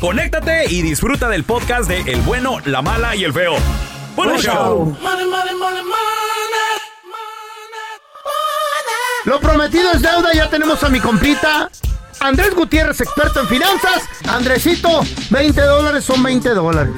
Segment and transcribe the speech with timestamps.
[0.00, 3.54] conéctate y disfruta del podcast de El bueno, la mala y el feo.
[4.16, 4.96] ¡Buen show!
[9.24, 11.70] Lo prometido es deuda, ya tenemos a mi compita.
[12.20, 14.08] Andrés Gutiérrez, experto en finanzas.
[14.28, 16.92] Andresito, 20 dólares son 20 dólares.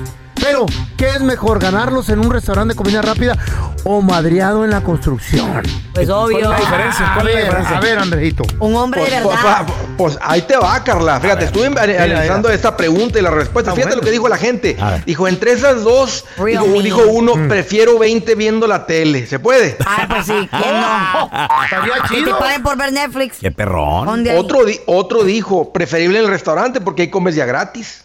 [0.45, 3.37] Pero, ¿qué es mejor, ganarlos en un restaurante de comida rápida
[3.85, 5.63] o madreado en la construcción?
[5.95, 6.39] Pues obvio.
[6.41, 7.11] ¿Cuál es la diferencia?
[7.15, 7.77] ¿Cuál a, es la ver, diferencia?
[7.77, 8.43] a ver, Andrejito.
[8.61, 9.67] Un hombre de Pues, verdad.
[9.67, 11.19] pues, pues, ahí te va, Carla.
[11.21, 13.71] Fíjate, estuve analizando esta pregunta y la respuesta.
[13.71, 14.01] Ah, Fíjate bueno.
[14.03, 14.77] lo que dijo la gente.
[15.07, 17.49] Dijo, entre esas dos, dijo, dijo uno, Mm.
[17.49, 19.27] prefiero 20 viendo la tele.
[19.27, 19.77] ¿Se puede?
[19.87, 21.31] Ay, pues sí, ¿quién no?
[21.65, 22.39] Estaría Que te chido.
[22.39, 23.39] paguen por ver Netflix.
[23.41, 24.27] ¡Qué perrón!
[24.37, 28.03] Otro, di- otro dijo, preferible en el restaurante porque ahí comes ya gratis.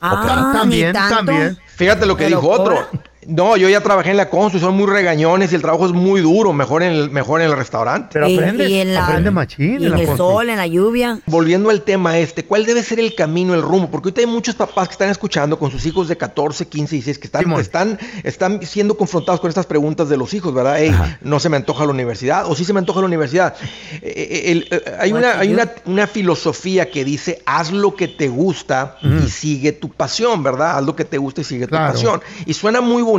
[0.00, 1.16] Ah, También, ni tanto.
[1.16, 1.58] también.
[1.76, 2.86] Fíjate lo que ¿Me lo dijo otro.
[3.28, 6.20] No, yo ya trabajé en la constru, son muy regañones y el trabajo es muy
[6.20, 8.10] duro, mejor en el, mejor en el restaurante.
[8.12, 9.82] Pero Y- aprendes, y en la- aprende machín.
[9.82, 11.18] Y en la el constru- sol, en la lluvia.
[11.26, 13.90] Volviendo al tema este, ¿cuál debe ser el camino, el rumbo?
[13.90, 16.98] Porque ahorita hay muchos papás que están escuchando con sus hijos de 14, 15 y
[16.98, 20.80] 16 que están, están, están siendo confrontados con estas preguntas de los hijos, ¿verdad?
[20.80, 23.54] Ey, no se me antoja la universidad, o sí se me antoja la universidad.
[23.94, 28.06] Eh, eh, el- eh, hay una, hay una, una filosofía que dice, haz lo que
[28.06, 30.78] te gusta y sigue tu pasión, ¿verdad?
[30.78, 31.86] Haz lo que te gusta y sigue Claro.
[31.88, 32.20] tu pasión.
[32.46, 33.15] Y suena muy bonito,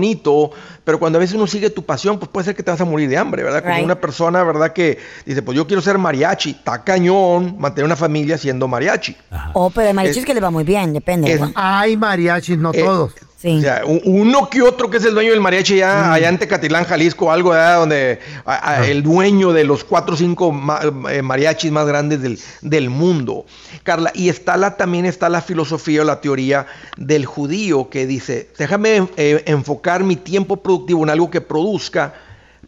[0.83, 2.85] pero cuando a veces uno sigue tu pasión, pues puede ser que te vas a
[2.85, 3.61] morir de hambre, ¿verdad?
[3.61, 3.85] Como Right.
[3.85, 4.71] una persona, ¿verdad?
[4.73, 9.15] Que dice, pues yo quiero ser mariachi, está cañón, mantener una familia siendo mariachi.
[9.53, 11.31] Oh, pero hay mariachis Es- que le va muy bien, depende.
[11.31, 11.53] es- ¿verdad?
[11.55, 13.13] Hay mariachis, no Eh, todos.
[13.39, 13.57] Sí.
[13.57, 16.85] O sea, uno que otro que es el dueño del mariachi allá, allá en Tecatilán,
[16.85, 17.77] Jalisco, algo ¿verdad?
[17.81, 20.79] donde a- a- el dueño de los cuatro o cinco ma-
[21.11, 23.45] eh, mariachis más grandes del, del mundo.
[23.83, 26.65] Carla, y está la, también está la filosofía o la teoría
[26.97, 32.15] del judío que dice, déjame eh, enfocar mi tiempo productivo en algo que produzca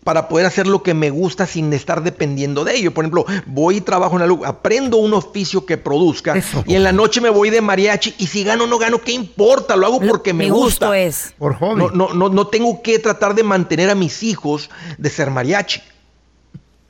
[0.03, 2.93] para poder hacer lo que me gusta sin estar dependiendo de ello.
[2.93, 6.63] Por ejemplo, voy y trabajo en algo, aprendo un oficio que produzca Eso.
[6.65, 9.11] y en la noche me voy de mariachi y si gano o no gano, ¿qué
[9.11, 9.75] importa?
[9.75, 10.87] Lo hago porque me Mi gusta.
[10.87, 11.33] gusto es.
[11.37, 11.75] Por hobby.
[11.79, 15.81] No, no, no, no tengo que tratar de mantener a mis hijos de ser mariachi.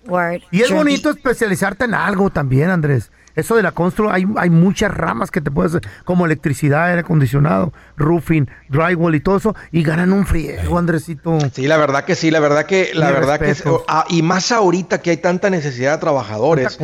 [0.07, 0.41] Word.
[0.51, 0.79] Y es Sure.
[0.79, 3.11] bonito especializarte en algo también, Andrés.
[3.39, 7.01] Eso de la constru, hay, hay muchas ramas que te puedes hacer, como electricidad, aire
[7.01, 11.37] acondicionado, roofing, drywall y todo eso, y ganan un friego, Andresito.
[11.53, 13.55] Sí, la verdad que sí, la verdad que, la verdad que,
[13.87, 16.77] ah, y más ahorita que hay tanta necesidad de trabajadores.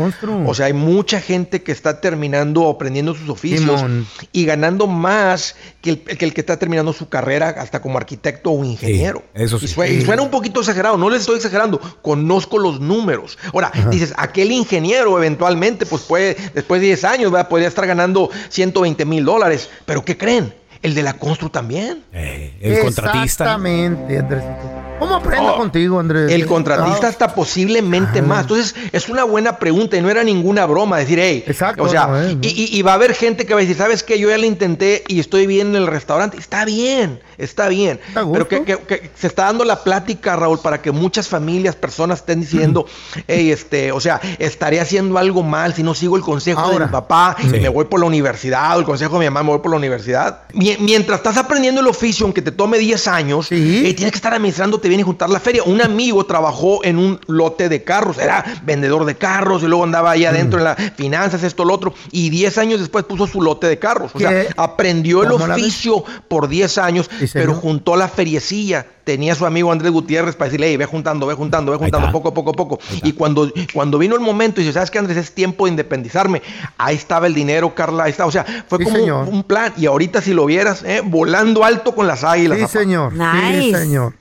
[0.45, 4.07] O sea, hay mucha gente que está terminando o aprendiendo sus oficios Simón.
[4.31, 8.51] y ganando más que el, que el que está terminando su carrera hasta como arquitecto
[8.51, 9.23] o ingeniero.
[9.33, 9.67] eso sí.
[9.89, 13.37] Y suena un poquito exagerado, no les estoy exagerando, conozco los números.
[13.53, 17.50] Ahora, dices, aquel ingeniero eventualmente, pues puede, después de 10 años, ¿verdad?
[17.50, 19.69] podría estar ganando 120 mil dólares.
[19.85, 20.53] Pero ¿qué creen?
[20.85, 22.03] El de la constru también.
[22.13, 23.23] Eh, el contratista.
[23.23, 24.72] Exactamente, Andresito.
[25.00, 26.31] ¿Cómo aprendo Oh, contigo, Andrés?
[26.31, 28.44] El contratista hasta posiblemente más.
[28.44, 32.07] Entonces, es una buena pregunta y no era ninguna broma decir, hey, Exacto, o sea,
[32.07, 32.40] no es, ¿no?
[32.41, 34.18] y, y- y va a haber gente que va a decir, ¿sabes qué?
[34.18, 36.37] Yo ya lo intenté y estoy bien en el restaurante.
[36.37, 37.99] Está bien, está bien.
[38.14, 42.20] Pero que, que- que se está dando la plática, Raúl, para que muchas familias, personas
[42.20, 42.85] estén diciendo,
[43.28, 46.85] hey, este, o sea, estaré haciendo algo mal si no sigo el consejo de mi
[46.91, 47.47] papá, Sí.
[47.49, 49.78] me voy por la universidad, o el consejo de mi mamá, me voy por la
[49.78, 50.43] universidad.
[50.77, 53.83] Mie- mientras estás aprendiendo el oficio, aunque te tome 10 años, Sí.
[53.85, 55.63] eh, tienes que estar administrando te viene a juntar la feria.
[55.63, 60.11] Un amigo trabajó en un lote de carros, era vendedor de carros y luego andaba
[60.11, 61.93] ahí adentro en las finanzas, esto, lo otro.
[62.11, 64.11] Y 10 años después puso su lote de carros.
[64.13, 68.85] O sea, aprendió el oficio por 10 años, Sí, pero juntó la feriecilla.
[69.05, 72.29] Tenía su amigo Andrés Gutiérrez para decirle, "Ey, ve juntando, ve juntando, ve juntando, poco
[72.29, 72.79] a poco, poco.
[73.03, 75.17] Y cuando, cuando vino el momento, y dice, ¿sabes qué, Andrés?
[75.17, 76.41] Es tiempo de independizarme.
[76.79, 78.25] Ahí estaba el dinero, Carla, ahí está.
[78.25, 79.73] O sea, fue Sí, como un plan.
[79.77, 80.47] Y ahorita si lo
[80.84, 82.58] eh, volando alto con las águilas.
[82.58, 82.79] Sí, papá.
[82.79, 83.14] señor.
[83.52, 84.14] Sí, señor.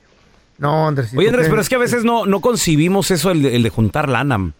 [0.58, 1.18] No, Andresito.
[1.18, 3.70] Oye, Andrés, pero es que a veces no, no concibimos eso, el de, el de
[3.70, 4.52] juntar lana.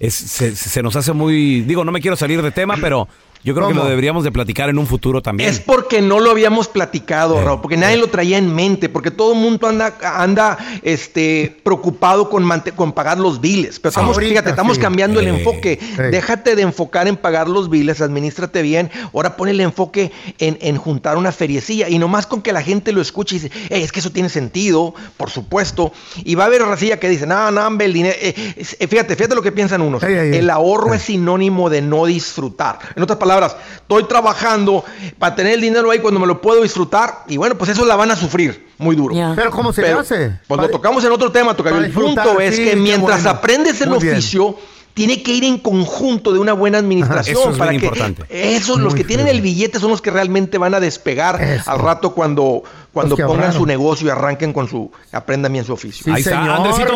[0.00, 1.62] Es, se, se nos hace muy...
[1.62, 3.08] Digo, no me quiero salir de tema, pero
[3.44, 5.48] yo creo que lo deberíamos de platicar en un futuro también.
[5.48, 9.32] Es porque no lo habíamos platicado, Raúl, porque nadie lo traía en mente, porque todo
[9.32, 13.78] el mundo anda, anda este, preocupado con, mante- con pagar los biles.
[13.78, 14.82] Pero estamos, Ahorita, fíjate, estamos sí.
[14.82, 15.78] cambiando el Eh, enfoque.
[16.10, 18.90] Déjate de enfocar en pagar los biles, administrate bien.
[19.14, 21.88] Ahora pon el enfoque en, en juntar una feriecilla.
[21.88, 24.28] Y nomás con que la gente lo escuche y dice, "Ey, es que eso tiene
[24.28, 25.92] sentido, por supuesto.
[26.24, 28.16] Y va a haber racilla que dice, no, no, hombre, el dinero.
[28.20, 30.02] eh, eh, fíjate, fíjate lo que piensan unos.
[30.02, 32.78] El ahorro es sinónimo de no disfrutar.
[32.96, 34.84] En otras palabras, estoy trabajando
[35.18, 37.96] para tener el dinero ahí cuando me lo puedo disfrutar y bueno, pues eso la
[37.96, 39.14] van a sufrir muy duro.
[39.36, 40.38] Pero ¿cómo se Pero, hace?
[40.46, 41.78] Pues lo tocamos en otro tema, tocayo.
[41.78, 43.38] El punto es sí, que mientras bueno.
[43.38, 44.14] aprendes el Muy bien.
[44.14, 44.56] oficio,
[44.94, 47.36] tiene que ir en conjunto de una buena administración.
[47.38, 48.24] Eso es para bien que importante.
[48.28, 51.70] Esos, los que tienen el billete son los que realmente van a despegar Eso.
[51.70, 53.54] al rato cuando, cuando pongan ahorraron.
[53.56, 56.04] su negocio y arranquen con su, aprendan bien su oficio.
[56.04, 56.50] Sí, Ahí está, señor.
[56.56, 56.94] Andresito.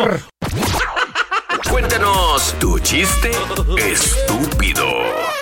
[1.73, 3.31] Cuéntanos tu chiste
[3.79, 4.85] estúpido.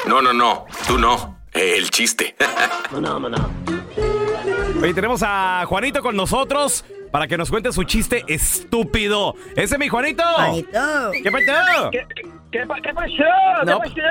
[0.07, 1.36] No, no, no, tú no.
[1.51, 2.33] El chiste.
[4.81, 9.36] Oye, tenemos a Juanito con nosotros para que nos cuente su chiste estúpido.
[9.57, 10.24] Ese es mi Juanito.
[10.24, 11.12] Juanito.
[11.22, 11.92] ¿Qué pasó?
[11.92, 12.07] ¿Qué,
[12.50, 13.66] qué, pa- qué pasó?
[13.66, 14.01] No, ¿Qué pasó?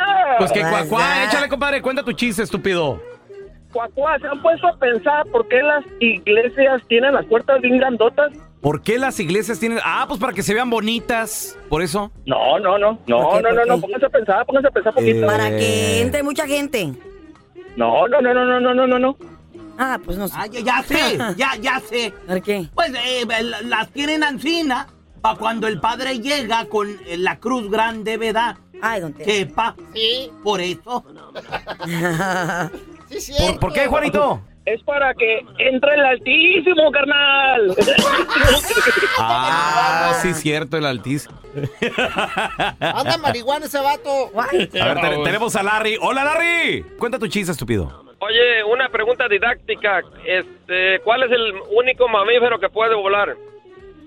[0.41, 1.25] Pues que cuacuá, that?
[1.25, 3.03] échale, compadre, cuenta tu chiste estúpido.
[3.73, 8.31] Cuacuá, ¿se han puesto a pensar por qué las iglesias tienen las puertas bien grandotas?
[8.61, 9.79] ¿Por qué las iglesias tienen.?
[9.85, 11.57] Ah, pues para que se vean bonitas.
[11.69, 12.11] Por eso.
[12.27, 12.99] No, no, no.
[12.99, 13.81] ¿Por No, qué, no, no, no.
[13.81, 15.19] Pónganse a pensar, pónganse a pensar poquito.
[15.23, 15.27] Eh.
[15.27, 16.93] Para que entre mucha gente.
[17.77, 19.17] No, no, no, no, no, no, no, no, no.
[19.79, 20.35] Ah, pues no sé.
[20.37, 22.13] Ah, ya, ya sé, ya, ya sé.
[22.27, 22.69] ¿Por qué?
[22.75, 24.89] Pues eh, la- las tienen ancina
[25.23, 28.57] para cuando el padre llega con eh, la cruz grande, ¿verdad?
[28.83, 29.15] Ay, don.
[29.25, 29.75] Sepa.
[29.95, 30.31] Sí.
[30.43, 31.03] Por eso.
[33.39, 34.41] ¿Por, por qué, Juanito?
[34.67, 37.75] Es para que entre el altísimo, carnal.
[39.19, 41.35] Ah, sí, cierto, el altísimo.
[42.81, 44.31] Anda marihuana ese vato.
[44.39, 45.97] A ver, te- tenemos a Larry.
[46.01, 46.83] ¡Hola, Larry!
[46.99, 48.05] Cuenta tu chiste, estúpido.
[48.21, 50.03] Oye, una pregunta didáctica.
[50.27, 53.35] Este, ¿Cuál es el único mamífero que puede volar?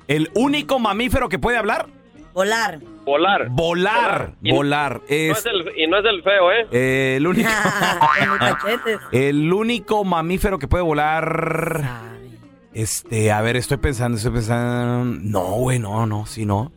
[0.07, 1.87] ¿El único mamífero que puede hablar?
[2.33, 2.79] Volar.
[3.03, 3.47] Volar.
[3.49, 4.31] Volar.
[4.41, 4.93] Y- Volar.
[5.01, 6.67] No Es es el- y no es el feo, ¿eh?
[6.71, 7.49] eh, el único.
[9.11, 11.81] El único mamífero que puede volar.
[12.73, 15.17] Este, a ver, estoy pensando, estoy pensando.
[15.21, 16.71] No, güey, no, no, sí, no.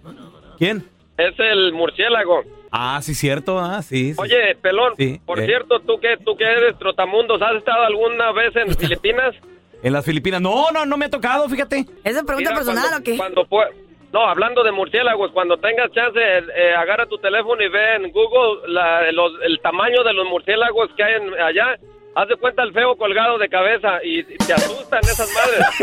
[0.59, 0.85] ¿Quién?
[1.17, 2.43] Es el murciélago.
[2.71, 4.13] Ah, sí, cierto, ah, sí.
[4.13, 4.21] sí.
[4.21, 5.47] Oye, pelón, Sí, por eh.
[5.47, 9.35] cierto, tú que tú que eres trotamundos, ¿has estado alguna vez en Filipinas?
[9.83, 10.41] En las Filipinas.
[10.43, 11.87] No, no, no me ha tocado, fíjate.
[12.05, 13.17] ¿Esa es pregunta Mira, personal cuando- o qué?
[13.17, 13.71] Cuando pue-
[14.13, 18.69] no, hablando de murciélagos, cuando tengas chance, eh, agarra tu teléfono y ve en Google
[18.73, 21.77] la- los- el tamaño de los murciélagos que hay en- allá.
[22.15, 25.67] Haz de cuenta el feo colgado de cabeza y, y te asustan esas madres.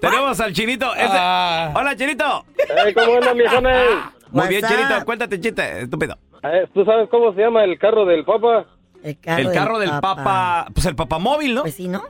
[0.00, 0.94] Tenemos al chinito.
[0.94, 2.44] ese- Hola, chinito.
[2.58, 3.88] Eh, ¿Cómo andan, viejones?
[4.30, 5.04] Muy bien, chinito.
[5.04, 6.16] Cuéntate, chiste, estúpido.
[6.42, 8.66] Eh, ¿Tú sabes cómo se llama el carro del papa?
[9.02, 10.66] El carro, el carro del papa.
[10.74, 11.62] Pues el papamóvil, ¿no?
[11.62, 12.02] Pues sí, ¿no?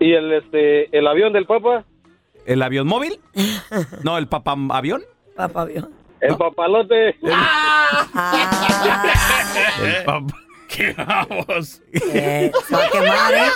[0.00, 1.84] ¿Y el, este, el avión del papa?
[2.46, 3.18] ¿El avión móvil?
[4.04, 5.02] No, el papamavión.
[5.36, 5.88] Papá vio.
[6.20, 7.16] El papalote.
[7.30, 8.06] Ah,
[9.84, 10.34] El papa.
[10.68, 11.80] ¿Qué vamos?
[11.92, 13.48] eh, a quemar, ¿eh?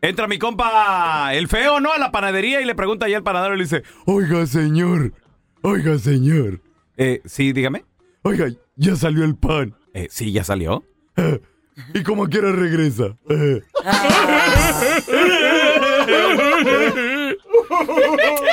[0.00, 1.92] Entra mi compa, el feo, ¿no?
[1.92, 5.12] A la panadería y le pregunta ahí al panadero y le dice, oiga, señor,
[5.62, 6.60] oiga, señor.
[6.96, 7.84] Eh, sí, dígame.
[8.24, 9.74] Oiga, ya salió el pan.
[9.92, 10.84] Eh, sí, ya salió.
[11.94, 13.16] y como quiera regresa.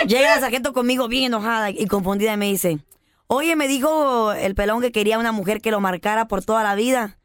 [0.07, 2.79] Llega la sargento conmigo bien enojada y confundida y me dice,
[3.27, 6.75] oye, me dijo el pelón que quería una mujer que lo marcara por toda la
[6.75, 7.17] vida.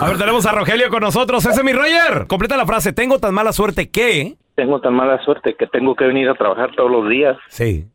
[0.00, 1.46] A ver, tenemos a Rogelio con nosotros.
[1.46, 2.26] Ese es mi Roger.
[2.26, 2.92] Completa la frase.
[2.92, 4.36] Tengo tan mala suerte que...
[4.54, 7.38] Tengo tan mala suerte que tengo que venir a trabajar todos los días.
[7.48, 7.88] Sí.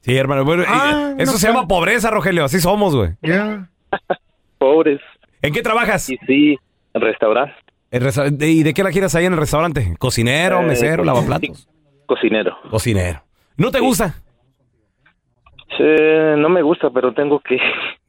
[0.00, 0.44] Sí, hermano.
[0.44, 1.52] Bueno, Ah, eso no se sé.
[1.52, 2.44] llama pobreza, Rogelio.
[2.44, 3.12] Así somos, güey.
[3.22, 3.68] Ya.
[4.58, 5.00] Pobres.
[5.40, 6.02] ¿En qué trabajas?
[6.02, 6.58] Sí,
[7.00, 7.54] restaurar.
[7.90, 9.94] El resta- ¿Y de qué la quieres ahí en el restaurante?
[9.98, 11.68] ¿Cocinero, Eh, mesero, lavaplatos?
[12.06, 12.56] Cocinero.
[12.70, 13.22] Cocinero.
[13.56, 14.14] ¿No te gusta?
[15.76, 15.82] Sí,
[16.38, 17.58] no me gusta, pero tengo que...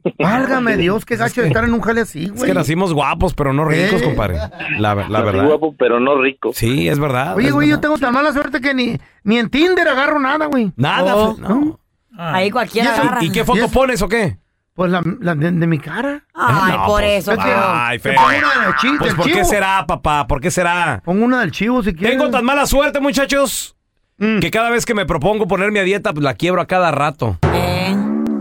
[0.18, 2.46] Válgame Dios, qué gacho de estar en un jale así, Es güey.
[2.50, 4.04] que nacimos guapos, pero no ricos, Eh.
[4.04, 4.36] compadre.
[4.78, 5.46] La, la Nací verdad.
[5.46, 6.50] guapo, pero no rico.
[6.54, 7.36] Sí, es verdad.
[7.36, 10.46] Oye, es güey, yo tengo tan mala suerte que ni, ni en Tinder agarro nada,
[10.46, 10.72] güey.
[10.76, 11.10] Nada.
[11.12, 11.34] No.
[11.34, 11.80] fe- no.
[12.16, 13.02] ahí cualquiera ¿Y eso?
[13.02, 13.24] agarra.
[13.24, 14.38] ¿Y qué ¿Y foto pones o qué?
[14.78, 16.22] Pues la, la de, de mi cara.
[16.32, 17.32] Ay, No, por pues, eso.
[17.32, 17.64] es que- feo.
[17.66, 18.14] Ay, feo.
[18.14, 20.28] pongo una del chi- Pues del ¿por qué será, papá?
[20.28, 21.02] ¿Por qué será?
[21.04, 22.16] Pongo una del chivo si quieres.
[22.16, 23.74] Tengo tan mala suerte, muchachos,
[24.18, 24.38] Mm.
[24.38, 27.38] que cada vez que me propongo ponerme a dieta, pues la quiebro a cada rato.
[27.52, 27.92] Eh,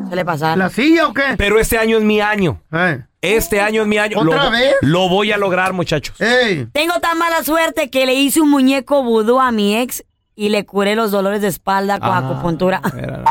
[0.07, 0.59] suele pasar.
[0.59, 1.23] ¿La silla o qué?
[1.39, 2.61] Pero este año es mi año.
[2.71, 3.01] Eh.
[3.21, 4.19] Este año es mi año.
[4.19, 4.75] ¿Otra lo, vez?
[4.81, 6.21] Lo voy a lograr, muchachos.
[6.21, 6.67] Ey.
[6.71, 10.03] Tengo tan mala suerte que le hice un muñeco vudú a mi ex
[10.35, 12.17] y le curé los dolores de espalda con Ah.
[12.19, 12.79] acupuntura.
[12.93, 13.23] Mira,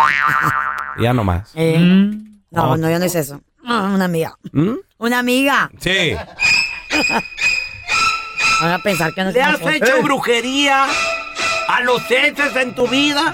[1.00, 1.52] Ya nomás.
[1.54, 2.25] Eh, Mm.
[2.56, 3.40] No, no, yo no hice eso.
[3.64, 4.36] Ah, Una amiga.
[4.52, 4.75] ¿Mm?
[4.98, 5.70] Una amiga.
[5.78, 6.14] Sí.
[8.60, 10.02] Van a pensar que no ¿Le has hecho Eh.
[10.02, 10.86] brujería
[11.68, 13.32] a los exes en tu vida?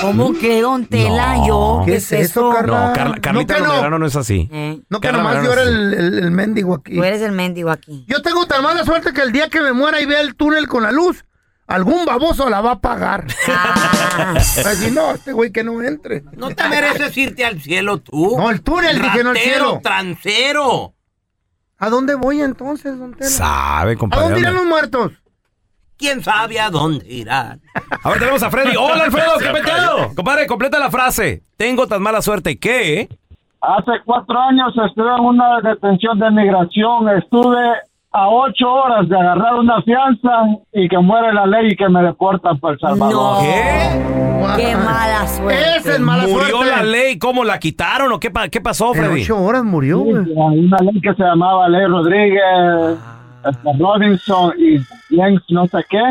[0.00, 1.36] ¿Cómo que, don Tela?
[1.38, 1.46] No.
[1.46, 2.88] Yo, ¿Qué es eso, Carla?
[2.88, 3.98] No, Carla- Carlita No que no.
[3.98, 4.48] No es así.
[4.52, 6.94] Eh, No que Carla nomás yo era el, el, el mendigo aquí.
[6.94, 8.04] tú eres el mendigo aquí.
[8.08, 10.68] Yo tengo tan mala suerte que el día que me muera y vea el túnel
[10.68, 11.24] con la luz,
[11.68, 13.26] algún baboso la va a pagar.
[13.48, 16.22] Ah, Así no, este güey que no entre.
[16.36, 18.36] ¿No te mereces irte al cielo tú?
[18.36, 19.80] No, el túnel, dije, no el Ratero, cielo.
[19.82, 20.94] transero.
[21.78, 23.30] ¿A dónde voy entonces, don Tela?
[23.30, 24.24] Sabe, ¿A compadre.
[24.24, 25.12] dónde irán los muertos?
[25.96, 27.60] ¿Quién sabe a dónde irán?
[28.02, 28.76] A ver, tenemos a Freddy.
[28.76, 30.14] Hola, Alfredo, ¿qué peteo?
[30.14, 31.42] Compadre, completa la frase.
[31.56, 33.08] Tengo tan mala suerte que...
[33.60, 37.08] Hace cuatro años estuve en una detención de migración.
[37.18, 37.58] Estuve
[38.10, 40.30] a ocho horas de agarrar una fianza
[40.72, 43.12] y que muere la ley y que me deportan para El Salvador.
[43.14, 43.40] No.
[43.42, 44.64] ¿Qué?
[44.64, 45.60] qué mala suerte.
[45.76, 46.70] Esa es mala ¿Murió suerte.
[46.76, 47.18] la ley?
[47.18, 49.22] ¿Cómo la quitaron o qué, pa- qué pasó, En Freddy?
[49.22, 50.16] ocho horas murió, güey.
[50.24, 52.98] Hay una ley que se llamaba Ley Rodríguez,
[53.44, 54.78] este, Robinson y
[55.14, 56.02] Lenz no sé qué,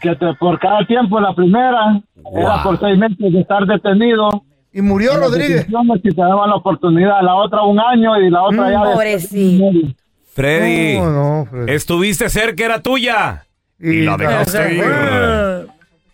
[0.00, 2.00] que te- por cada tiempo la primera
[2.34, 2.62] era Wow.
[2.64, 4.42] por seis meses de estar detenido.
[4.72, 5.66] Y murió Rodríguez.
[5.66, 9.64] Si te daban la oportunidad, la otra un año y la otra Mm, ya pobrecito.
[10.34, 11.72] Freddy, No, no, Freddy.
[11.72, 13.44] estuviste cerca, era tuya.
[13.78, 14.84] Y la dejaste ir.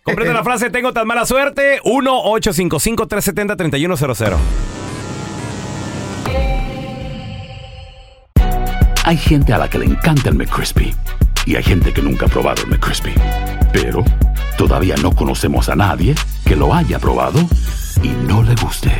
[0.03, 1.79] Completa la frase, tengo tan mala suerte.
[1.83, 4.35] 1-855-370-3100.
[9.03, 10.93] Hay gente a la que le encanta el McCrispy
[11.45, 13.13] y hay gente que nunca ha probado el McCrispy.
[13.71, 14.03] Pero
[14.57, 16.13] todavía no conocemos a nadie
[16.45, 17.39] que lo haya probado
[18.03, 18.91] y no le guste.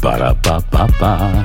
[0.00, 1.44] Para pa pa pa.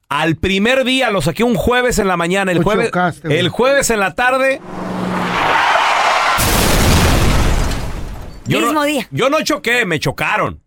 [0.08, 2.92] Al primer día lo saqué un jueves en la mañana, el Lo jueves,
[3.26, 4.62] el jueves en la tarde.
[8.46, 9.08] Yo Mismo no, día.
[9.12, 10.62] Yo no choqué, me chocaron.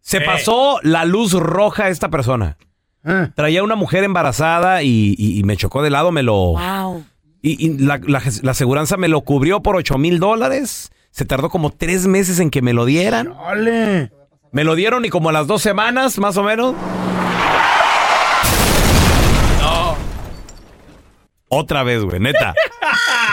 [0.00, 2.56] Se pasó la luz roja a esta persona.
[3.04, 3.28] Eh.
[3.34, 6.34] Traía una mujer embarazada y, y- y me chocó de lado, me lo...
[6.58, 7.04] Wow.
[7.42, 10.90] Y, y la, la, la aseguranza me lo cubrió por 8 mil dólares.
[11.10, 13.28] Se tardó como tres meses en que me lo dieran.
[13.28, 14.10] ¡Ole!
[14.52, 16.74] Me lo dieron y como a las dos semanas, más o menos.
[21.48, 22.54] Otra vez, güey, neta.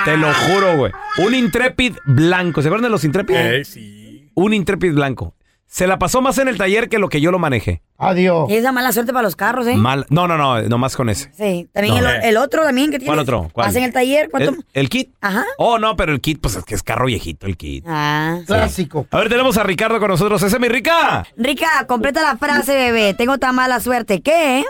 [0.06, 0.92] Te lo juro, güey.
[1.20, 2.62] Un Intrepid blanco.
[2.62, 3.64] ¿Se acuerdan de los Intrepid?
[3.64, 4.30] sí.
[4.34, 5.34] Un Intrepid blanco.
[5.66, 7.82] Se la pasó más en el taller que lo que yo lo manejé.
[7.98, 8.48] Adiós.
[8.50, 9.76] Es la mala suerte para los carros, ¿eh?
[9.78, 10.06] Mal.
[10.10, 11.32] No, no, no, nomás con ese.
[11.34, 11.70] Sí.
[11.72, 12.10] También No.
[12.10, 13.06] el, el otro también que tiene.
[13.08, 13.50] ¿Cuál otro?
[13.54, 13.70] ¿Cuál?
[13.70, 14.30] Hacen el taller.
[14.30, 14.52] ¿Cuánto?
[14.52, 15.14] ¿El, el kit?
[15.22, 15.46] Ajá.
[15.58, 17.86] Oh, no, pero el kit, pues es que es carro viejito el kit.
[17.88, 18.40] Ah.
[18.46, 19.08] Clásico.
[19.12, 20.44] A ver, tenemos a Ricardo con nosotros.
[20.44, 21.26] ¡Ese es mi Rica!
[21.38, 23.14] Rica, completa la frase, bebé.
[23.14, 24.66] Tengo tan mala suerte que...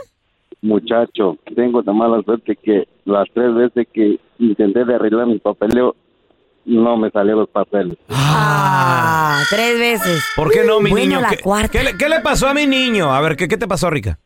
[0.61, 5.95] Muchacho, tengo tan mala suerte que las tres veces que intenté de arreglar mi papeleo,
[6.65, 7.97] no me salieron los papeles.
[8.09, 10.23] Ah, tres veces.
[10.35, 11.21] ¿Por qué no, mi Bueno, niño?
[11.21, 11.69] la ¿Qué, cuarta.
[11.69, 13.11] qué le, qué le pasó a mi niño?
[13.13, 14.19] A ver, ¿qué, qué te pasó, Rica?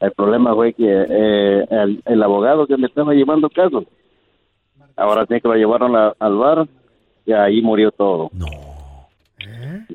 [0.00, 3.84] El problema fue que eh, el, el abogado que me estaba llevando caso,
[4.96, 6.66] ahora sí que lo llevaron a- al bar
[7.24, 8.28] y ahí murió todo.
[8.32, 8.46] No.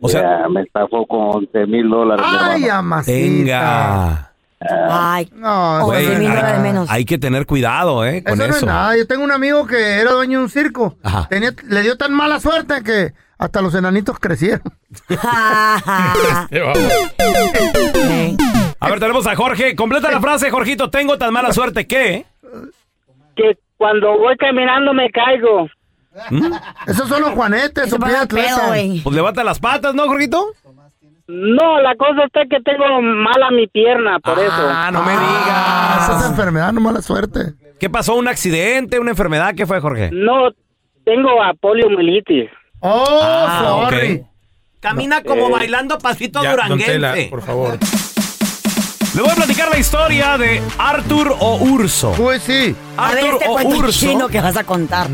[0.01, 2.25] O sea, me estafó con 11 mil dólares.
[2.27, 3.13] ¡Ay, amacita!
[3.17, 4.31] Venga.
[4.59, 6.59] Ay, No, Güey, nada.
[6.59, 6.89] menos.
[6.89, 8.23] hay que tener cuidado, ¿eh?
[8.23, 8.51] Con Eso eso.
[8.51, 8.97] no es nada.
[8.97, 10.95] Yo tengo un amigo que era dueño de un circo.
[11.03, 11.27] Ajá.
[11.29, 14.63] Tenía- le dio tan mala suerte que hasta los enanitos crecieron.
[18.79, 19.75] A ver, tenemos a Jorge.
[19.75, 20.89] Completa la frase, Jorgito.
[20.89, 22.25] Tengo tan mala suerte que...
[23.35, 25.67] Que cuando voy caminando me caigo.
[26.87, 28.71] Esos son los juanetes, o pie atleta.
[29.03, 30.47] Pues levanta las patas, ¿no, Jorgito?
[31.27, 34.53] No, la cosa está que tengo mala mi pierna, por eso.
[34.55, 36.31] Ah, no me Ah, esa es digas.
[36.31, 37.53] enfermedad, no mala suerte.
[37.79, 38.15] ¿Qué pasó?
[38.15, 38.97] ¿Un accidente?
[38.99, 39.53] ¿Una enfermedad?
[39.55, 40.09] ¿Qué fue, Jorge?
[40.13, 40.49] No,
[41.03, 42.49] tengo a poliomielitis.
[42.79, 44.25] Oh, Ah, ok.
[44.79, 46.91] Camina como Eh, bailando pasito ya, don duranguense.
[46.93, 47.77] Tela, por favor.
[49.15, 52.13] Le voy a platicar la historia de Arthur o Urso.
[52.15, 52.75] Pues sí.
[52.95, 53.91] A ver Arthur este o Urso.
[54.07, 55.07] chino que vas a contar.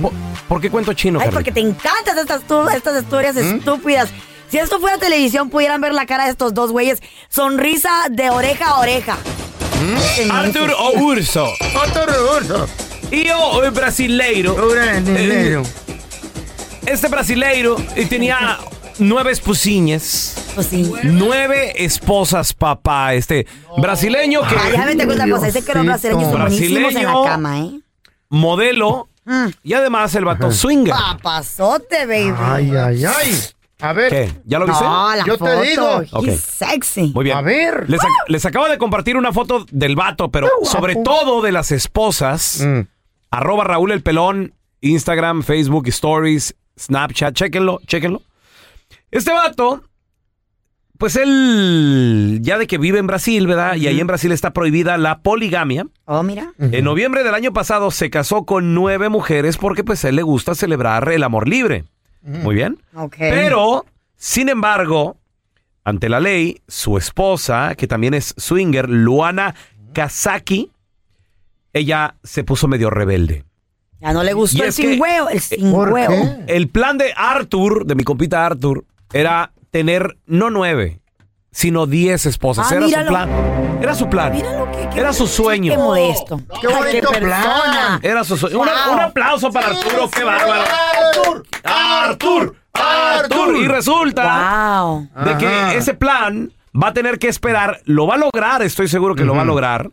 [0.48, 1.38] ¿Por qué cuento chino, Ay, Carlita?
[1.40, 3.40] porque te encantan estas, tu- estas historias ¿Mm?
[3.58, 4.14] estúpidas.
[4.54, 7.02] Si esto fuera televisión, pudieran ver la cara de estos dos güeyes.
[7.28, 9.18] Sonrisa de oreja a oreja.
[10.28, 10.32] ¿Mm?
[10.32, 11.52] Arthur o Urso.
[11.82, 12.68] Arthur o Urso.
[13.12, 14.54] Io, el brasileiro.
[14.54, 15.64] Brasileiro.
[15.64, 16.00] Eh,
[16.86, 18.60] Este brasileiro tenía
[19.00, 20.36] nueve esposinhas.
[21.02, 23.16] Nueve esposas, papá.
[23.16, 23.48] Este
[23.80, 24.56] brasileño que.
[24.56, 25.48] Ay, déjame te cuento una cosa.
[25.48, 27.80] Dice que los brasileños son buenísimos en la Brasileño, cama, ¿eh?
[28.30, 29.10] modelo.
[29.64, 30.94] Y además el vato swinger.
[30.94, 32.36] Papazote, baby.
[32.38, 33.44] Ay, ay, ay.
[33.84, 34.10] A ver.
[34.10, 34.32] ¿Qué?
[34.46, 34.84] ¿Ya lo viste?
[34.84, 35.46] No, la Yo foto.
[35.60, 36.02] te digo.
[36.04, 36.30] He's Ok.
[36.40, 37.12] sexy.
[37.14, 37.38] Muy bien.
[37.38, 37.90] A ver.
[37.90, 41.72] Les, ac- les acabo de compartir una foto del vato, pero sobre todo de las
[41.72, 42.62] esposas.
[42.66, 42.82] Mm.
[43.32, 47.34] Arroba Raúl el Pelón, Instagram, Facebook, Stories, Snapchat.
[47.36, 48.22] Chéquenlo, chéquenlo.
[49.12, 49.84] Este vato,
[50.98, 53.76] pues él, ya de que vive en Brasil, ¿verdad?
[53.76, 55.88] Y ahí en Brasil está prohibida la poligamia.
[56.06, 56.54] Oh, mira.
[56.60, 60.24] En noviembre del año pasado se casó con nueve mujeres porque pues a él le
[60.24, 61.84] gusta celebrar el amor libre.
[62.24, 62.82] Muy bien.
[63.18, 65.18] Pero, sin embargo,
[65.84, 69.54] ante la ley, su esposa, que también es swinger, Luana
[69.94, 70.72] Kazaki,
[71.74, 73.44] ella se puso medio rebelde.
[74.00, 75.30] Ya no le gustó Y el es que- sin huevo.
[75.30, 76.14] El sin ¿Por huevo.
[76.14, 76.56] qué?
[76.56, 81.00] El plan de Arthur, de mi compita Arthur, era tener no nueve,
[81.54, 82.70] sino 10 esposas.
[82.72, 83.30] Ah, Era su plan.
[83.82, 84.34] Era su plan.
[84.96, 85.72] Era su sueño.
[85.72, 86.42] Qué modesto.
[86.60, 88.00] Qué Ay, bonito persona.
[88.02, 88.60] Era su sueño.
[88.60, 90.64] Una- un aplauso para Arturo, qué bárbaro.
[91.14, 93.56] Artur, Artur, Artur.
[93.58, 95.74] Y resulta de que Ajá.
[95.76, 99.36] ese plan va a tener que esperar, lo va a lograr, estoy seguro que lo
[99.36, 99.90] va a lograr,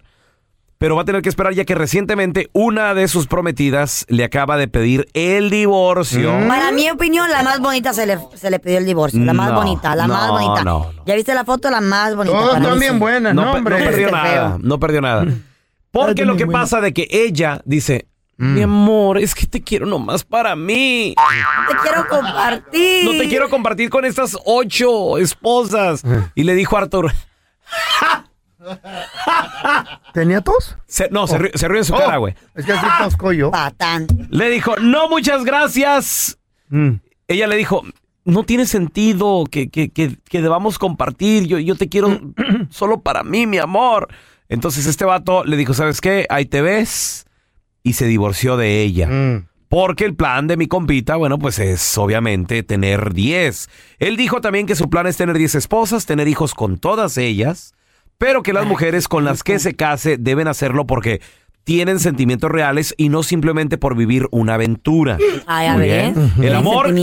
[0.80, 4.56] pero va a tener que esperar ya que recientemente una de sus prometidas le acaba
[4.56, 6.32] de pedir el divorcio.
[6.48, 9.20] Para mi opinión, la más bonita se le, se le pidió el divorcio.
[9.22, 10.64] La más No, bonita, la más no, bonita.
[10.64, 11.70] no, ¿Ya viste la foto?
[11.70, 12.34] La más bonita.
[12.38, 12.98] Todas para mí, están bien sí.
[12.98, 13.78] buenas, no, no, pe- hombre.
[13.78, 15.26] no perdió Este nada, no perdió nada.
[15.90, 18.06] Porque lo que pasa de que ella dice,
[18.38, 21.14] mi amor, es que te quiero nomás para mí.
[21.68, 23.04] Te quiero compartir.
[23.04, 26.02] No te quiero compartir con estas ocho esposas.
[26.34, 27.12] Y le dijo a Arthur.
[30.12, 30.76] ¿Tenía tos?
[30.86, 32.34] Se- no, se, ri- se rió en su Oh, cara, güey.
[32.54, 33.50] Es que así tosco yo.
[33.50, 34.06] Patán.
[34.30, 36.38] Le dijo, no, muchas gracias.
[37.28, 37.82] Ella le dijo,
[38.24, 41.46] no tiene sentido que, que, que, que debamos compartir.
[41.46, 42.20] Yo, yo te quiero
[42.70, 44.08] solo para mí, mi amor.
[44.48, 46.26] Entonces este vato le dijo, ¿sabes qué?
[46.28, 47.26] Ahí te ves.
[47.82, 49.08] Y se divorció de ella.
[49.68, 53.68] Porque el plan de mi compita, bueno, pues es obviamente tener 10.
[54.00, 57.72] Él dijo también que su plan es tener 10 esposas, tener hijos con todas ellas,
[58.20, 61.22] pero que las mujeres con las que se case deben hacerlo porque
[61.64, 65.16] tienen sentimientos reales y no simplemente por vivir una aventura.
[65.46, 66.12] Ay, a Muy ver.
[66.12, 66.24] bien.
[66.26, 66.94] El Tienen amor,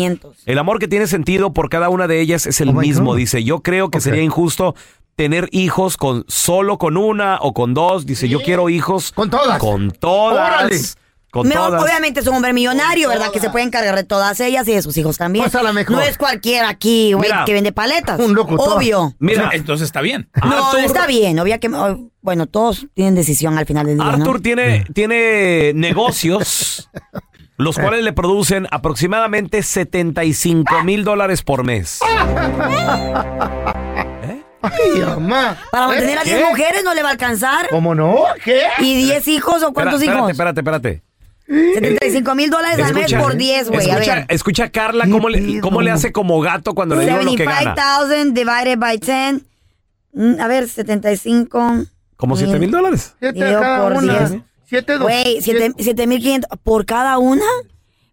[0.45, 3.11] el amor que tiene sentido por cada una de ellas es el Oh my mismo.
[3.11, 3.17] God.
[3.17, 4.75] Dice, yo creo que sería injusto
[5.15, 8.05] tener hijos con solo con una o con dos.
[8.05, 9.57] Dice, yo quiero hijos con todas.
[9.57, 10.97] Con todas.
[11.31, 11.31] Órale.
[11.31, 11.83] Con Me- todas.
[11.83, 13.31] Obviamente es un hombre millonario, ¿verdad?
[13.31, 15.43] Que se puede encargar de todas ellas y de sus hijos también.
[15.43, 15.97] Pues a la mejor.
[15.97, 17.43] No es cualquiera aquí, güey, Mira.
[17.45, 18.19] que vende paletas.
[18.19, 18.77] Un locutor.
[18.77, 19.13] Obvio.
[19.19, 20.29] Mira, Entonces está bien.
[20.43, 21.37] No, Arthur- está bien.
[21.39, 24.11] Obvio que, oh, bueno, todos tienen decisión al final del día, ¿no?
[24.13, 26.89] Arthur tiene, tiene negocios,
[27.57, 31.99] los cuales le producen aproximadamente 75 mil dólares por mes.
[34.61, 35.57] Ay, mamá.
[35.71, 36.35] Para mantener a ¿Qué?
[36.35, 37.67] 10 mujeres no le va a alcanzar.
[37.69, 38.17] ¿Cómo no?
[38.43, 38.63] ¿Qué?
[38.79, 40.31] ¿Y 10 hijos o cuántos Espera- hijos?
[40.31, 41.06] Espérate, espérate, espérate.
[41.47, 43.89] 75 mil dólares al mes por 10, güey.
[43.89, 44.25] A Escucha, ver.
[44.29, 47.45] escucha a Carla cómo le, cómo le hace como gato cuando le digo lo que
[47.45, 47.73] gana.
[47.75, 49.41] 75,000 divided by 10.
[50.13, 51.83] Mm, A ver, 75.
[52.17, 53.13] Como 7 mil dólares.
[53.19, 54.19] Siete Dividido cada por una.
[54.27, 54.41] 10.
[54.65, 55.03] Siete, dos.
[55.03, 57.45] Güey, 7500 por cada una.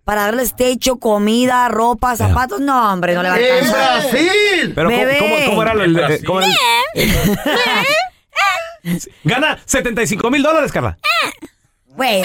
[0.04, 2.60] Para darles techo, comida, ropa, zapatos.
[2.60, 4.02] No, hombre, no le va a ¡En alcanzar.
[4.10, 4.72] Brasil!
[4.74, 5.18] Pero ¿cómo, Bebé.
[5.18, 6.48] cómo- cómo era el, eh, cómo era
[6.94, 7.12] el-
[9.24, 10.98] Gana 75 mil dólares, Carla.
[11.96, 12.22] Güey,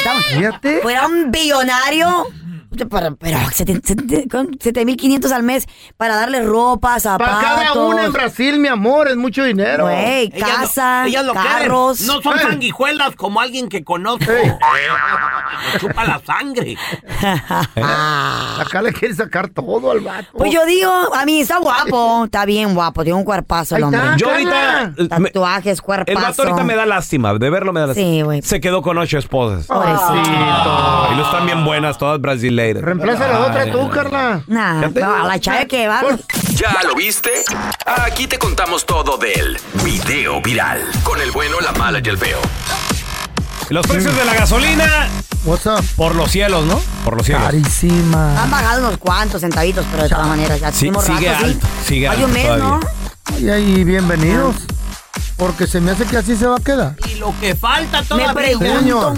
[0.82, 2.28] fuera un billonario.
[2.70, 5.66] Pero, pero 7500 al mes
[5.98, 7.36] para darle ropa, zapatos.
[7.36, 9.86] Para cada una en Brasil, mi amor, es mucho dinero.
[9.86, 11.98] Güey, Ellas lo- casa, ellas lo carros.
[11.98, 12.16] quieren.
[12.16, 12.42] No son Eh.
[12.44, 14.32] sanguijuelas como alguien que conozco.
[14.32, 16.78] Me chupa la sangre.
[17.76, 20.28] Acá le quiere sacar todo al vato.
[20.38, 23.98] Pues yo digo, a mí está guapo, está bien guapo, tiene un cuerpazo el está.
[24.00, 24.18] hombre.
[24.18, 24.94] Yo ahorita.
[25.20, 26.18] me- Tatuajes, cuerpazo.
[26.18, 27.34] el vato ahorita me da lástima.
[27.34, 28.08] De verlo me da lástima.
[28.10, 28.42] Sí, güey.
[28.42, 29.66] Se quedó con ocho esposas.
[29.68, 31.08] Pobrecito.
[31.12, 32.22] Y no están bien buenas, todas
[32.82, 34.42] Reemplaza la otra tú, Carla.
[34.48, 36.02] Nah, no, a la chave que va.
[36.54, 37.30] ¿Ya lo viste?
[37.86, 40.84] Aquí te contamos todo del video viral.
[41.04, 42.40] Con el bueno, la mala y el feo.
[43.70, 45.08] Los precios de la gasolina
[45.46, 45.84] What's up?
[45.96, 46.82] por los cielos, ¿no?
[47.06, 47.44] Por los cielos.
[47.46, 48.42] Carísima.
[48.44, 51.68] Han bajado unos cuantos centavitos, pero de todas maneras, ya Sí, tenemos sigue rato, alto,
[51.68, 51.86] ¿sí?
[51.88, 52.66] sigue Hay alto un mes, todavía.
[52.66, 52.80] ¿no?
[53.36, 54.56] Ay, ay, bienvenidos.
[55.38, 56.96] Porque se me hace que así se va a quedar.
[57.10, 58.34] Y lo que falta Me todavía.
[58.34, 59.14] pregunto, Señor.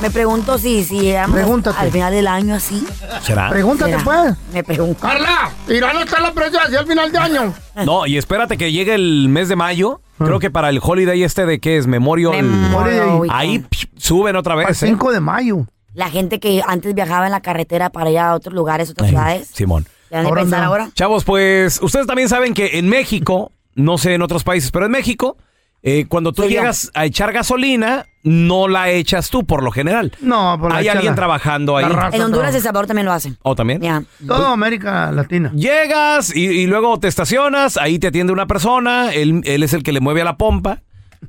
[0.00, 1.78] Me pregunto si, si llegamos Pregúntate.
[1.78, 2.84] al final del año así.
[3.22, 3.50] ¿Será?
[3.50, 4.04] Pregúntate, ¿Será?
[4.04, 4.34] pues.
[4.52, 5.00] Me pregunto.
[5.00, 7.54] Carla, irán a estar la precios así al final de año.
[7.84, 10.02] No, y espérate que llegue el mes de mayo.
[10.18, 12.42] Creo que para el holiday este de que es Memorial.
[12.42, 14.82] Memorial Ahí psh, suben otra vez.
[14.82, 14.86] ¿eh?
[14.88, 15.66] 5 de mayo.
[15.94, 19.10] La gente que antes viajaba en la carretera para ir a otros lugares, otras Ay,
[19.12, 19.86] ciudades, Simón.
[20.10, 20.66] ¿ya van a Ahora pensar no.
[20.66, 20.90] ahora?
[20.94, 24.92] Chavos, pues ustedes también saben que en México, no sé en otros países, pero en
[24.92, 25.38] México,
[25.82, 26.48] eh, cuando tú yo.
[26.50, 30.12] llegas a echar gasolina, no la echas tú por lo general.
[30.20, 31.84] No, por Hay alguien trabajando ahí.
[31.84, 32.56] En Honduras, trabaja.
[32.56, 33.36] El Salvador también lo hacen.
[33.42, 33.80] ¿O también?
[33.80, 34.02] Ya.
[34.26, 35.50] Toda América Latina.
[35.54, 39.82] Llegas y, y luego te estacionas, ahí te atiende una persona, él, él es el
[39.82, 40.82] que le mueve a la pompa.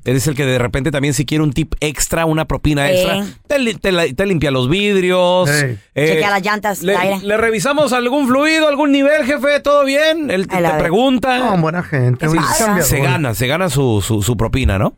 [0.06, 2.94] Él es el que de repente también si quiere un tip extra, una propina Eh.
[2.96, 5.50] extra, te, li- te la- te limpia los vidrios.
[5.50, 7.20] Eh, Chequea las llantas, le, el aire.
[7.28, 10.32] le revisamos algún fluido, algún nivel, jefe, ¿todo bien?
[10.32, 10.84] Él te, Ay, la te ver.
[10.84, 11.38] pregunta.
[11.40, 12.26] No, buena gente.
[12.26, 12.84] Cambiador.
[12.84, 14.96] se gana, se gana su, su, su propina, ¿no?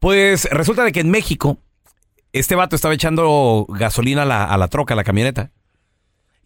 [0.00, 1.58] Pues resulta de que en México,
[2.32, 5.50] este vato estaba echando gasolina a la, a la troca, a la camioneta.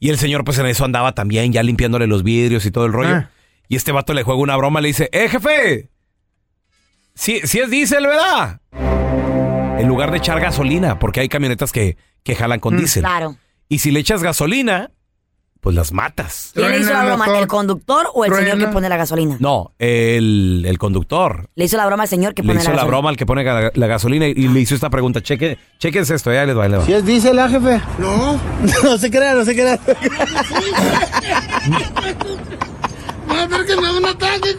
[0.01, 2.93] Y el señor, pues en eso andaba también, ya limpiándole los vidrios y todo el
[2.93, 3.14] rollo.
[3.14, 3.31] Ah.
[3.69, 5.88] Y este vato le juega una broma, le dice, ¡eh, jefe!
[7.14, 8.61] Si, si es diésel, ¿verdad?
[9.79, 12.79] En lugar de echar gasolina, porque hay camionetas que, que jalan con Mm.
[12.79, 13.03] diésel.
[13.05, 13.37] Claro.
[13.69, 14.90] Y si le echas gasolina,
[15.64, 16.50] pues las matas.
[16.55, 17.27] ¿Quién le hizo la broma?
[17.38, 19.38] ¿El conductor o el señor que pone la gasolina?
[19.40, 21.48] No, el, el conductor.
[21.55, 22.96] Le hizo la broma al señor que Le pone hizo la la gasolina.
[22.96, 25.22] broma al que pone la gasolina y, y le hizo esta pregunta.
[25.22, 26.85] Cheque, chequense esto, ya les va, les va.
[26.85, 27.81] ¿Si es diésel, ah, jefe?
[27.98, 28.38] No.
[28.85, 29.79] No se crea, no se crea.
[33.31, 34.51] Va a ver que me da un ataque,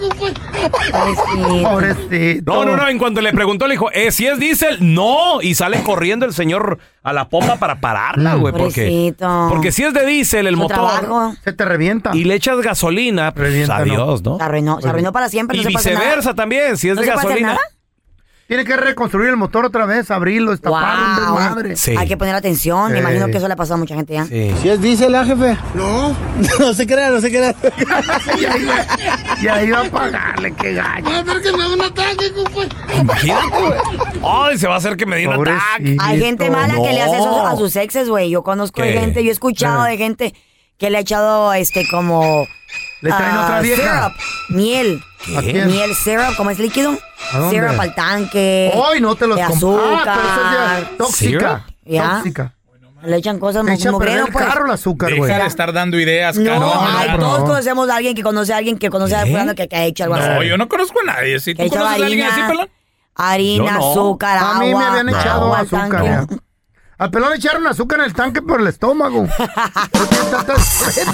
[1.63, 2.53] Pobrecito.
[2.53, 5.41] No, no, no, en cuanto le preguntó, le dijo, eh, si es diésel, no.
[5.41, 8.53] Y sale corriendo el señor a la pompa para pararla, güey.
[8.53, 9.47] Porque, Pobrecito.
[9.49, 11.35] porque si es de diésel el Su motor trabajo.
[11.43, 12.11] Se te revienta.
[12.13, 14.37] y le echas gasolina, pues Revienta, adiós, ¿no?
[14.37, 15.57] Se arruinó, se arruinó para siempre.
[15.57, 16.35] Y no se viceversa nada.
[16.35, 17.47] también, si es ¿No de se gasolina.
[17.49, 17.59] nada?
[18.47, 21.37] Tiene que reconstruir el motor otra vez, abrirlo, destaparlo, un Wow.
[21.39, 21.75] desmadre.
[21.77, 21.95] Sí.
[21.97, 22.91] Hay que poner atención.
[22.91, 23.01] Me Sí.
[23.01, 24.25] imagino que eso le ha pasado a mucha gente ya.
[24.25, 24.53] Sí.
[24.61, 25.57] ¿Si es diésel, ah, jefe?
[25.73, 26.15] No.
[26.59, 27.55] No se crea, no se crea.
[28.39, 28.75] ya, iba,
[29.41, 31.05] ya iba a pagarle, qué gacho.
[31.09, 32.31] Va a ver que me da un ataque,
[32.99, 33.79] Imagínate, güey.
[34.23, 35.97] Ay, se va a hacer que me dé un ataque.
[35.99, 38.29] Hay gente mala que le hace eso a sus exes, güey.
[38.29, 38.99] Yo conozco de ¿Qué?
[38.99, 40.33] gente, yo he escuchado de gente
[40.77, 42.45] que le ha echado este como
[43.05, 44.09] Le traen ah, otra vieja.
[44.09, 44.13] syrup,
[44.49, 45.03] miel.
[45.37, 45.67] ¿A quién?
[45.67, 46.97] Miel syrup, como es líquido.
[47.31, 47.55] ¿A dónde?
[47.55, 48.73] Syrup al tanque.
[48.91, 50.07] Ay, no te los azúcar.
[50.07, 51.65] Ah, pero eso es ya tóxica.
[51.85, 52.09] Ya.
[52.17, 52.55] Tóxica.
[53.03, 54.45] Le echan cosas Te echa el pues.
[54.45, 55.29] carro el azúcar, güey.
[55.29, 56.99] Deja de estar dando ideas, No, Carla.
[56.99, 59.75] ay, todos conocemos a alguien que conoce a alguien que conoce a fulano que, que
[59.75, 60.27] ha hecho algo así.
[60.27, 61.39] No, yo no conozco a nadie.
[61.39, 62.69] Si tú conoces a alguien harina, así, pelón.
[63.13, 63.91] Harina, no.
[63.91, 64.55] azúcar, agua.
[64.55, 66.27] A mí me habían echado agua al azúcar.
[66.97, 69.27] Al pelón le echaron azúcar en el tanque por el estómago.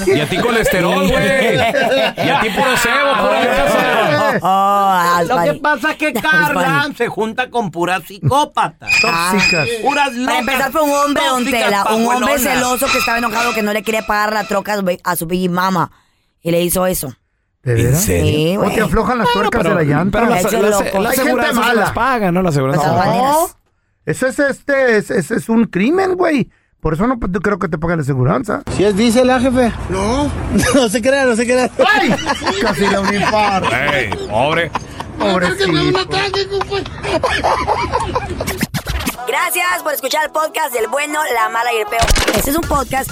[0.06, 1.56] Y a ti colesterol, güey.
[1.56, 4.39] Y a ti puro cebo, pura.
[4.44, 8.91] Oh, Lo que pasa es que Carla se junta con puras psicópatas.
[9.02, 9.67] Tóxicas.
[9.84, 10.26] Puras locas.
[10.26, 13.74] Para empezar fue un hombre, don Tela, un hombre celoso que estaba enojado que no
[13.74, 15.91] le quería pagar la troca a su, Biggie Mama.
[16.41, 17.13] Y le hizo eso.
[17.63, 18.02] ¿De veras?
[18.02, 20.20] Sí, ¿O te aflojan las tuercas pero- de la llanta?
[20.20, 21.74] pero la- la- la Hay gente mala.
[21.74, 22.41] las paga, ¿no?
[22.41, 22.50] La.
[22.52, 23.36] Pues, las maneras.
[23.36, 23.50] No,
[24.06, 26.50] eso es este, es, es, es un crimen, güey.
[26.80, 28.64] Por eso no pues, yo creo que te pagan la aseguranza.
[28.76, 29.72] Si es diésel, ah, jefe.
[29.90, 30.32] No.
[30.76, 31.70] No se crea, no se crea.
[31.94, 32.14] ¡Ay!
[32.62, 33.70] Casi la un infarto.
[33.94, 34.72] Ey, pobre.
[35.20, 36.00] Pobrecito.
[36.00, 36.48] ataque,
[39.28, 42.02] Gracias por escuchar el podcast del bueno, la mala y el peor.
[42.36, 43.12] Este es un podcast